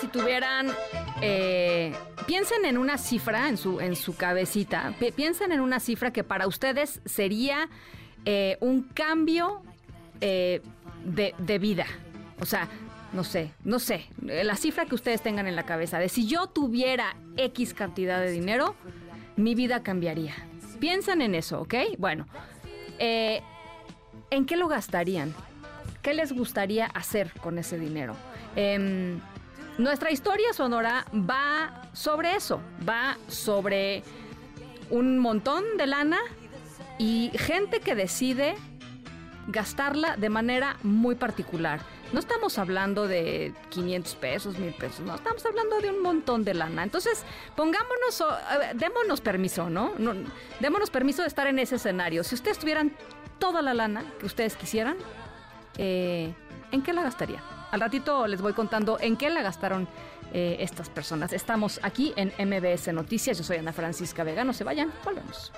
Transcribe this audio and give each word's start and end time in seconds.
Si 0.00 0.08
tuvieran... 0.08 0.68
Eh, 1.22 1.92
piensen 2.26 2.64
en 2.64 2.78
una 2.78 2.96
cifra 2.96 3.48
en 3.48 3.56
su, 3.56 3.80
en 3.80 3.96
su 3.96 4.16
cabecita. 4.16 4.94
piensen 5.16 5.52
en 5.52 5.60
una 5.60 5.80
cifra 5.80 6.12
que 6.12 6.24
para 6.24 6.46
ustedes 6.46 7.00
sería 7.04 7.68
eh, 8.24 8.56
un 8.60 8.82
cambio 8.82 9.62
eh, 10.20 10.62
de, 11.04 11.34
de 11.38 11.58
vida. 11.58 11.86
O 12.40 12.46
sea, 12.46 12.68
no 13.12 13.24
sé, 13.24 13.50
no 13.64 13.78
sé, 13.78 14.06
la 14.22 14.54
cifra 14.54 14.86
que 14.86 14.94
ustedes 14.94 15.20
tengan 15.20 15.46
en 15.46 15.56
la 15.56 15.64
cabeza, 15.64 15.98
de 15.98 16.08
si 16.08 16.26
yo 16.26 16.46
tuviera 16.46 17.16
X 17.36 17.74
cantidad 17.74 18.20
de 18.20 18.30
dinero, 18.30 18.76
mi 19.36 19.54
vida 19.54 19.82
cambiaría. 19.82 20.34
Piensan 20.78 21.20
en 21.20 21.34
eso, 21.34 21.60
¿ok? 21.60 21.74
Bueno, 21.98 22.26
¿en 22.98 24.46
qué 24.46 24.56
lo 24.56 24.68
gastarían? 24.68 25.34
¿Qué 26.02 26.14
les 26.14 26.32
gustaría 26.32 26.86
hacer 26.86 27.32
con 27.42 27.58
ese 27.58 27.78
dinero? 27.78 28.14
Eh, 28.56 29.18
nuestra 29.78 30.10
historia 30.10 30.52
sonora 30.52 31.06
va 31.12 31.88
sobre 31.92 32.34
eso, 32.34 32.60
va 32.88 33.16
sobre 33.28 34.02
un 34.90 35.18
montón 35.18 35.76
de 35.76 35.86
lana 35.86 36.18
y 36.98 37.30
gente 37.34 37.80
que 37.80 37.94
decide 37.94 38.56
gastarla 39.46 40.16
de 40.16 40.28
manera 40.28 40.76
muy 40.82 41.14
particular. 41.14 41.80
No 42.12 42.18
estamos 42.18 42.58
hablando 42.58 43.06
de 43.06 43.54
500 43.68 44.14
pesos, 44.16 44.58
1000 44.58 44.72
pesos, 44.74 45.00
no, 45.00 45.14
estamos 45.14 45.46
hablando 45.46 45.80
de 45.80 45.90
un 45.90 46.02
montón 46.02 46.44
de 46.44 46.54
lana. 46.54 46.82
Entonces, 46.82 47.24
pongámonos, 47.54 48.24
démonos 48.74 49.20
permiso, 49.20 49.70
¿no? 49.70 49.92
¿no? 49.98 50.14
Démonos 50.58 50.90
permiso 50.90 51.22
de 51.22 51.28
estar 51.28 51.46
en 51.46 51.58
ese 51.60 51.76
escenario. 51.76 52.24
Si 52.24 52.34
ustedes 52.34 52.58
tuvieran 52.58 52.92
toda 53.38 53.62
la 53.62 53.74
lana 53.74 54.04
que 54.18 54.26
ustedes 54.26 54.56
quisieran, 54.56 54.96
eh, 55.78 56.34
¿en 56.72 56.82
qué 56.82 56.92
la 56.92 57.02
gastarían? 57.02 57.59
Al 57.70 57.80
ratito 57.80 58.26
les 58.26 58.40
voy 58.40 58.52
contando 58.52 58.98
en 59.00 59.16
qué 59.16 59.30
la 59.30 59.42
gastaron 59.42 59.86
eh, 60.32 60.56
estas 60.60 60.88
personas. 60.88 61.32
Estamos 61.32 61.80
aquí 61.82 62.12
en 62.16 62.32
MBS 62.38 62.92
Noticias. 62.92 63.38
Yo 63.38 63.44
soy 63.44 63.58
Ana 63.58 63.72
Francisca 63.72 64.24
Vega. 64.24 64.44
No 64.44 64.52
se 64.52 64.64
vayan, 64.64 64.92
volvemos. 65.04 65.52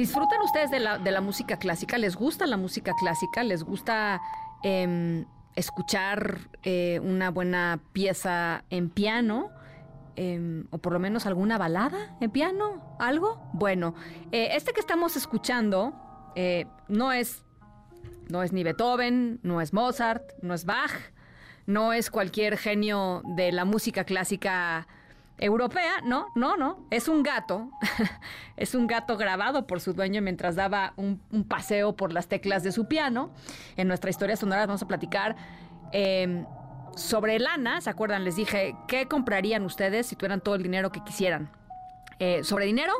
¿Disfrutan 0.00 0.40
ustedes 0.40 0.70
de 0.70 0.80
la, 0.80 0.96
de 0.96 1.10
la 1.10 1.20
música 1.20 1.58
clásica? 1.58 1.98
¿Les 1.98 2.16
gusta 2.16 2.46
la 2.46 2.56
música 2.56 2.94
clásica? 2.98 3.44
¿Les 3.44 3.62
gusta 3.62 4.22
em, 4.62 5.26
escuchar 5.56 6.48
eh, 6.62 7.00
una 7.02 7.30
buena 7.30 7.80
pieza 7.92 8.64
en 8.70 8.88
piano? 8.88 9.50
Em, 10.16 10.66
o 10.70 10.78
por 10.78 10.94
lo 10.94 11.00
menos 11.00 11.26
alguna 11.26 11.58
balada 11.58 12.16
en 12.22 12.30
piano, 12.30 12.96
algo. 12.98 13.46
Bueno, 13.52 13.94
eh, 14.32 14.52
este 14.52 14.72
que 14.72 14.80
estamos 14.80 15.16
escuchando 15.16 15.92
eh, 16.34 16.64
no 16.88 17.12
es 17.12 17.44
no 18.30 18.42
es 18.42 18.54
ni 18.54 18.64
Beethoven, 18.64 19.38
no 19.42 19.60
es 19.60 19.74
Mozart, 19.74 20.32
no 20.40 20.54
es 20.54 20.64
Bach, 20.64 20.92
no 21.66 21.92
es 21.92 22.10
cualquier 22.10 22.56
genio 22.56 23.20
de 23.36 23.52
la 23.52 23.66
música 23.66 24.04
clásica 24.04 24.88
europea, 25.40 26.02
no, 26.04 26.28
no, 26.34 26.56
no, 26.56 26.86
es 26.90 27.08
un 27.08 27.22
gato, 27.22 27.70
es 28.56 28.74
un 28.74 28.86
gato 28.86 29.16
grabado 29.16 29.66
por 29.66 29.80
su 29.80 29.94
dueño 29.94 30.20
mientras 30.20 30.54
daba 30.54 30.92
un, 30.96 31.20
paseo 31.48 31.96
por 31.96 32.12
las 32.12 32.28
teclas 32.28 32.62
de 32.62 32.72
su 32.72 32.86
piano. 32.86 33.32
En 33.76 33.88
nuestra 33.88 34.10
historia 34.10 34.36
sonora 34.36 34.66
vamos 34.66 34.82
a 34.82 34.86
platicar 34.86 35.36
em, 35.92 36.44
sobre 36.94 37.38
lana, 37.38 37.80
¿se 37.80 37.88
acuerdan? 37.88 38.24
Les 38.24 38.36
dije, 38.36 38.76
¿qué 38.86 39.06
comprarían 39.06 39.64
ustedes 39.64 40.06
si 40.06 40.16
tuvieran 40.16 40.42
todo 40.42 40.54
el 40.54 40.62
dinero 40.62 40.92
que 40.92 41.02
quisieran? 41.02 41.50
Eh, 42.18 42.44
sobre 42.44 42.66
dinero 42.66 42.92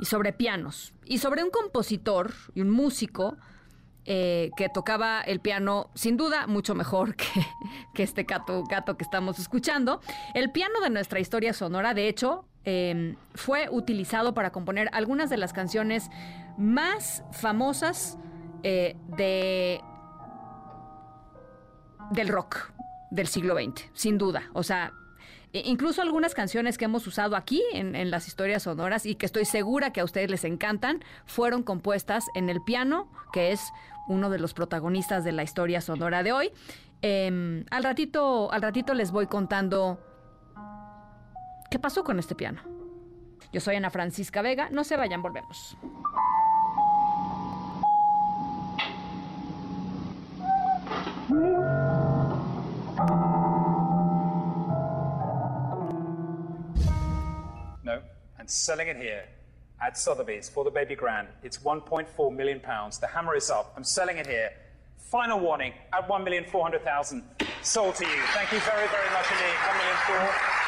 y 0.00 0.06
sobre 0.06 0.32
pianos, 0.32 0.94
y 1.04 1.18
sobre 1.18 1.44
un 1.44 1.50
compositor 1.50 2.32
y 2.54 2.60
un 2.60 2.70
músico 2.70 3.36
eh, 4.04 4.50
que 4.56 4.68
tocaba 4.68 5.20
el 5.20 5.38
piano 5.38 5.90
sin 5.94 6.16
duda 6.16 6.48
mucho 6.48 6.74
mejor 6.74 7.14
que, 7.94 8.02
este 8.02 8.24
gato, 8.24 8.64
gato, 8.64 8.96
que 8.96 9.04
estamos 9.04 9.38
escuchando. 9.38 10.00
El 10.34 10.50
piano 10.50 10.80
de 10.80 10.90
nuestra 10.90 11.20
historia 11.20 11.52
sonora, 11.52 11.94
de 11.94 12.08
hecho, 12.08 12.44
em, 12.64 13.16
fue 13.34 13.68
utilizado 13.70 14.34
para 14.34 14.50
componer 14.50 14.88
algunas 14.92 15.30
de 15.30 15.36
las 15.36 15.52
canciones 15.52 16.10
más 16.58 17.22
famosas 17.32 18.18
eh, 18.64 18.96
de, 19.16 19.80
del 22.10 22.28
rock 22.28 22.72
del 23.10 23.28
siglo 23.28 23.54
XX, 23.54 23.84
sin 23.92 24.18
duda. 24.18 24.50
O 24.52 24.62
sea, 24.62 24.92
e 25.52 25.62
incluso 25.66 26.00
algunas 26.00 26.34
canciones 26.34 26.78
que 26.78 26.86
hemos 26.86 27.06
usado 27.06 27.36
aquí 27.36 27.62
en, 27.72 28.10
las 28.10 28.26
historias 28.26 28.62
sonoras 28.62 29.04
y 29.04 29.14
que 29.14 29.26
estoy 29.26 29.44
segura 29.44 29.92
que 29.92 30.00
a 30.00 30.04
ustedes 30.04 30.30
les 30.30 30.44
encantan, 30.44 31.04
fueron 31.26 31.62
compuestas 31.62 32.26
en 32.34 32.48
el 32.48 32.62
piano, 32.62 33.10
que 33.32 33.52
es 33.52 33.60
uno 34.08 34.30
de 34.30 34.38
los 34.38 34.54
protagonistas 34.54 35.24
de 35.24 35.32
la 35.32 35.42
historia 35.42 35.80
sonora 35.80 36.22
de 36.22 36.32
hoy. 36.32 36.50
Em, 37.02 37.64
al, 37.70 37.84
ratito, 37.84 38.50
al 38.52 38.62
ratito 38.62 38.94
les 38.94 39.10
voy 39.10 39.26
contando 39.26 39.98
qué 41.70 41.78
pasó 41.78 42.04
con 42.04 42.18
este 42.18 42.34
piano. 42.34 42.62
Yo 43.52 43.60
soy 43.60 43.76
Ana 43.76 43.90
Francisca 43.90 44.40
Vega, 44.40 44.70
no 44.70 44.84
se 44.84 44.96
vayan, 44.96 45.20
volvemos. 45.20 45.76
And 58.42 58.50
selling 58.50 58.88
it 58.88 58.96
here 58.96 59.22
at 59.80 59.96
Sotheby's 59.96 60.48
for 60.48 60.64
the 60.64 60.70
baby 60.70 60.96
grand. 60.96 61.28
It's 61.44 61.58
1.4 61.58 62.34
million 62.34 62.58
pounds. 62.58 62.98
The 62.98 63.06
hammer 63.06 63.36
is 63.36 63.50
up. 63.50 63.72
I'm 63.76 63.84
selling 63.84 64.16
it 64.16 64.26
here. 64.26 64.50
Final 64.98 65.38
warning 65.38 65.72
at 65.92 66.08
1,400,000. 66.08 67.22
Sold 67.62 67.94
to 67.94 68.04
you. 68.04 68.22
Thank 68.34 68.50
you 68.50 68.58
very, 68.58 68.88
very 68.88 69.10
much 69.12 69.30
indeed. 69.30 69.54
1,400,000. 70.08 70.61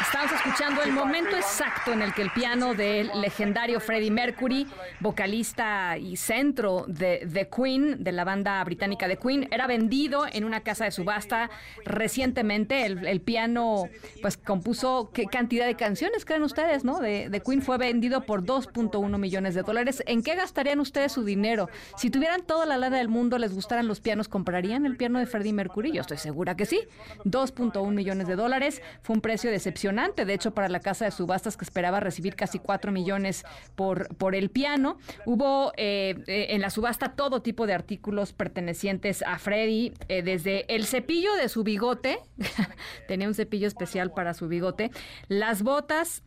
Estamos 0.00 0.30
escuchando 0.32 0.82
el 0.82 0.92
momento 0.92 1.36
exacto 1.36 1.92
en 1.92 2.02
el 2.02 2.14
que 2.14 2.22
el 2.22 2.30
piano 2.30 2.74
del 2.74 3.10
legendario 3.20 3.80
Freddie 3.80 4.10
Mercury, 4.10 4.66
vocalista 5.00 5.98
y 5.98 6.16
centro 6.16 6.84
de 6.86 7.28
The 7.30 7.48
Queen, 7.48 8.04
de 8.04 8.12
la 8.12 8.24
banda 8.24 8.62
británica 8.64 9.08
The 9.08 9.16
Queen, 9.16 9.48
era 9.50 9.66
vendido 9.66 10.24
en 10.30 10.44
una 10.44 10.60
casa 10.60 10.84
de 10.84 10.92
subasta 10.92 11.50
recientemente. 11.84 12.86
El, 12.86 13.20
piano, 13.20 13.88
pues 14.22 14.36
compuso 14.36 15.10
qué 15.12 15.26
cantidad 15.26 15.66
de 15.66 15.74
canciones 15.74 16.24
creen 16.24 16.42
ustedes, 16.42 16.84
¿no? 16.84 17.00
De 17.00 17.28
The 17.30 17.40
Queen 17.40 17.60
fue 17.60 17.76
vendido 17.76 18.24
por 18.24 18.44
2.1 18.44 19.18
millones 19.18 19.54
de 19.54 19.62
dólares. 19.62 20.02
¿En 20.06 20.22
qué 20.22 20.36
gastarían 20.36 20.78
ustedes 20.78 21.12
su 21.12 21.24
dinero? 21.24 21.68
Si 21.96 22.08
tuvieran 22.10 22.42
toda 22.42 22.66
la 22.66 22.76
lana 22.76 22.98
del 22.98 23.08
mundo, 23.08 23.36
les 23.38 23.52
gustaran 23.52 23.88
los 23.88 24.00
pianos, 24.00 24.28
¿comprarían 24.28 24.86
el 24.86 24.96
piano 24.96 25.18
de 25.18 25.26
Freddie 25.26 25.52
Mercury? 25.52 25.92
Yo 25.92 26.02
estoy 26.02 26.18
segura 26.18 26.56
que 26.56 26.66
sí. 26.66 26.80
2.1 27.24 27.90
millones 27.90 28.28
de 28.28 28.36
dólares 28.36 28.80
fue 29.02 29.14
un 29.14 29.20
precio 29.20 29.50
de 29.92 30.34
hecho, 30.34 30.52
para 30.52 30.68
la 30.68 30.80
casa 30.80 31.04
de 31.04 31.10
subastas 31.10 31.56
que 31.56 31.64
esperaba 31.64 32.00
recibir 32.00 32.36
casi 32.36 32.58
4 32.58 32.92
millones 32.92 33.44
por, 33.74 34.34
el 34.34 34.50
piano. 34.50 34.98
Hubo 35.24 35.72
eh, 35.76 36.16
eh, 36.26 36.46
en 36.50 36.60
la 36.60 36.70
subasta 36.70 37.12
todo 37.14 37.42
tipo 37.42 37.66
de 37.66 37.74
artículos 37.74 38.32
pertenecientes 38.32 39.22
a 39.22 39.38
Freddy, 39.38 39.92
eh, 40.08 40.22
desde 40.22 40.72
el 40.74 40.84
cepillo 40.84 41.34
de 41.34 41.48
su 41.48 41.64
bigote, 41.64 42.18
tenía 43.08 43.28
un 43.28 43.34
cepillo 43.34 43.66
especial 43.66 44.12
para 44.12 44.34
su 44.34 44.48
bigote, 44.48 44.90
las 45.28 45.62
botas 45.62 46.22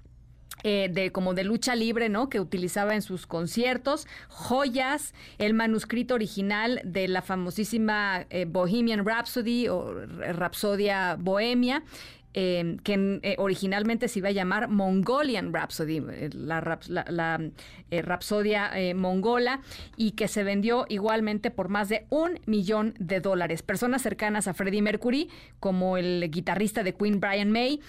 eh, 0.63 0.89
de 0.91 1.11
como 1.11 1.33
de 1.33 1.43
lucha 1.43 1.75
libre, 1.75 2.07
¿no? 2.07 2.29
Que 2.29 2.39
utilizaba 2.39 2.93
en 2.93 3.01
sus 3.01 3.25
conciertos, 3.25 4.05
joyas, 4.27 5.15
el 5.39 5.55
manuscrito 5.55 6.13
original 6.13 6.81
de 6.83 7.07
la 7.07 7.23
famosísima 7.23 8.27
eh, 8.29 8.45
Bohemian 8.47 9.03
Rhapsody 9.03 9.69
o 9.69 9.91
Rapsodia 10.33 11.17
Bohemia, 11.19 11.83
Em, 12.33 12.78
que 12.78 13.19
eh, 13.24 13.36
originalmente 13.39 14.07
se 14.07 14.19
iba 14.19 14.30
a 14.30 14.31
llamar 14.31 14.69
Mongolian 14.69 15.54
Rhapsody, 15.54 15.98
eh, 15.98 16.30
la, 16.33 16.80
la, 16.88 17.42
eh, 17.89 18.01
Rapsodia 18.01 18.72
mongola, 18.95 19.60
y 19.98 20.12
que 20.12 20.30
se 20.30 20.44
vendió 20.44 20.86
igualmente 20.88 21.51
por 21.51 21.68
más 21.68 21.89
de 21.89 22.06
un 22.10 22.39
millón 22.45 22.94
de 23.00 23.19
dólares. 23.19 23.63
Personas 23.63 24.01
cercanas 24.01 24.48
a 24.48 24.54
Freddie 24.54 24.81
Mercury, 24.81 25.30
como 25.60 25.98
el 25.98 26.30
guitarrista 26.31 26.83
de 26.83 26.94
Queen 26.94 27.19
Brian 27.19 27.51
May, 27.51 27.81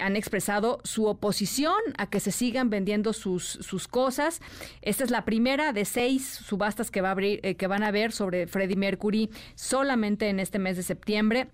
han 0.00 0.16
expresado 0.16 0.80
su 0.82 1.06
oposición 1.06 1.76
a 1.96 2.08
que 2.08 2.20
se 2.20 2.32
sigan 2.32 2.70
vendiendo 2.70 3.12
sus, 3.12 3.44
sus 3.44 3.86
cosas. 3.86 4.40
Esta 4.82 5.04
es 5.04 5.10
la 5.10 5.24
primera 5.24 5.72
de 5.72 5.84
seis 5.84 6.26
subastas 6.26 6.90
que, 6.90 7.00
va 7.00 7.08
a 7.08 7.12
abrir, 7.12 7.40
que 7.40 7.66
van 7.66 7.84
a 7.84 7.88
haber 7.88 8.12
sobre 8.12 8.46
Freddie 8.48 8.76
Mercury 8.76 9.30
solamente 9.54 10.28
en 10.28 10.40
este 10.40 10.58
mes 10.58 10.76
de 10.76 10.82
septiembre. 10.82 11.48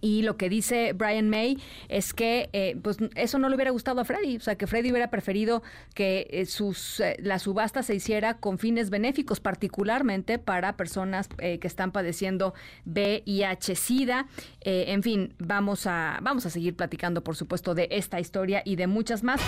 Y 0.00 0.22
lo 0.22 0.36
que 0.36 0.48
dice 0.48 0.92
Brian 0.92 1.28
May 1.28 1.58
es 1.88 2.14
que 2.14 2.50
eh, 2.52 2.76
pues 2.82 2.98
eso 3.14 3.38
no 3.38 3.48
le 3.48 3.56
hubiera 3.56 3.70
gustado 3.70 4.00
a 4.00 4.04
Freddy, 4.04 4.36
o 4.36 4.40
sea, 4.40 4.56
que 4.56 4.66
Freddy 4.66 4.90
hubiera 4.90 5.10
preferido 5.10 5.62
que 5.94 6.28
eh, 6.30 6.46
sus, 6.46 7.00
eh, 7.00 7.16
la 7.20 7.38
subasta 7.38 7.82
se 7.82 7.94
hiciera 7.94 8.34
con 8.34 8.58
fines 8.58 8.90
benéficos, 8.90 9.40
particularmente 9.40 10.38
para 10.38 10.76
personas 10.76 11.28
que 11.28 11.60
están 11.62 11.92
padeciendo 11.92 12.54
VIH-Sida. 12.86 14.26
en 14.60 15.02
fin, 15.02 15.34
vamos 15.38 15.86
a, 15.86 16.18
vamos 16.22 16.46
a 16.46 16.50
seguir 16.50 16.74
platicando, 16.74 17.22
por 17.22 17.36
supuesto, 17.36 17.74
de 17.74 17.88
esta 17.90 18.20
historia 18.20 18.62
y 18.64 18.76
de 18.76 18.86
muchas 18.86 19.22
más. 19.22 19.40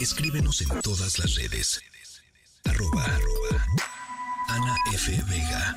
Escríbenos 0.00 0.60
en 0.62 0.80
todas 0.80 1.18
las 1.18 1.34
redes. 1.36 1.80
Arroba 2.64 3.06
Ana 4.48 4.76
F. 4.92 5.12
Vega. 5.28 5.76